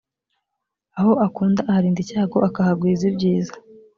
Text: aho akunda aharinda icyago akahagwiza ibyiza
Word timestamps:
aho 0.99 1.11
akunda 1.25 1.61
aharinda 1.69 1.99
icyago 2.05 2.37
akahagwiza 2.47 3.03
ibyiza 3.11 3.53